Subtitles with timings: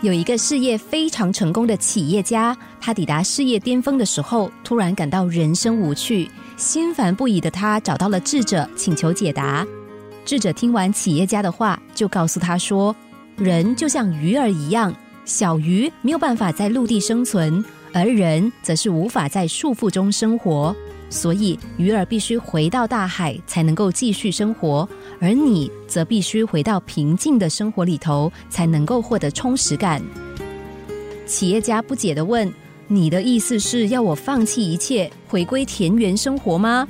[0.00, 9.66] 有一个事业非常成功的企业家，他抵达事业巅峰的时候，突然感到人生无趣，心烦不已的他找到了智者，请求解答。
[10.24, 12.94] 智者听完企业家的话，就告诉他说
[13.36, 20.74] ：“人就像鱼儿一样，小鱼没有办法在陆地生存，而人则是无法在束缚中生活。”
[21.10, 24.86] 所以，鱼儿必须回到大海才能够继续生活，
[25.18, 30.02] 而你则必须回到平静的生活里头才能够获得充实感。
[31.26, 32.52] 企业家不解的问
[32.88, 36.86] ：“你的意思是要我放弃一切，回归田园生活吗？”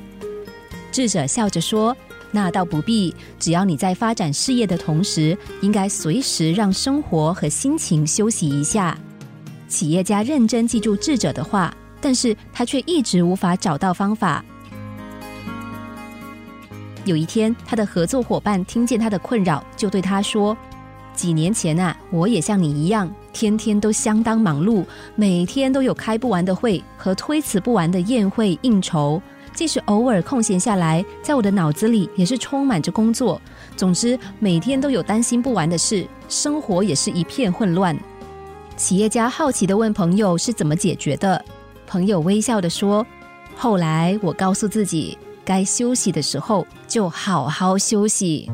[0.91, 1.97] 智者笑着说
[2.33, 8.99] ：“那倒不必，只要你在发展事业的同时，应该随时让生活和心情休息一下。”
[9.69, 11.73] 企业家认真记住智者的话。
[12.01, 14.45] 但是他却一直无法找到方法。
[17.05, 20.55] 有一天，他的合作伙伴听见他的困扰，就对他说
[21.15, 29.23] ：“几年前啊，我也像你一样，天天都相当忙碌，每天都有开不完的会和推辞不完的宴会应酬。
[29.55, 33.41] 即使偶尔空闲下来，在我的脑子里也是充满着工作。
[33.75, 37.99] 总之，每天都有担心不完的事，生活也是一片混乱。”
[38.77, 41.43] 企业家好奇的问朋友：“是怎么解决的？”
[41.89, 43.05] 朋友微笑的说
[43.57, 48.49] ：“后来我告诉自己，该休息的时候就好好休息。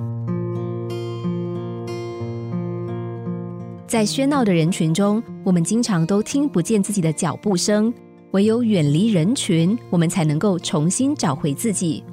[3.88, 7.92] 在喧闹的人群中，我们经常都听不见自己的脚步声，
[8.30, 12.04] 唯有远离人群，我们才能够重新找回自己。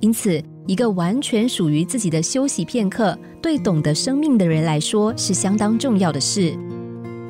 [0.00, 6.56] 因此，一个完全属于自己的休息片刻，对懂得生命的人来说是相当重要的事。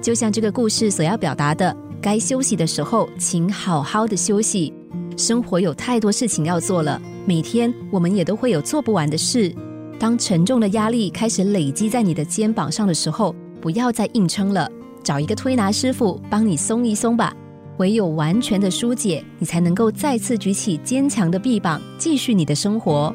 [0.00, 4.72] 就像这个故事所要表达的。”该休息的时候，请好好的休息。
[5.16, 9.54] 生活有太多事情要做了，每天我们也都会有做不完的事。
[9.98, 14.70] 当沉重的压力开始累积在你的肩膀上的时候，不要再硬撑了，
[15.04, 17.34] 找一个推拿师傅帮你松一松吧。
[17.76, 23.14] 唯有完全的疏解，你才能够再次举起坚强的臂膀，继续你的生活。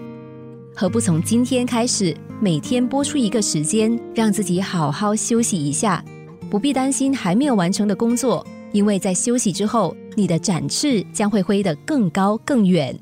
[0.76, 6.04] 何不从今天开始，每天播出一个时间，让自己好好休息一下？
[6.52, 8.46] 不必担心还没有完成的工作。
[8.76, 12.94] 因为在休息之后，你的展翅将会挥得更高更远。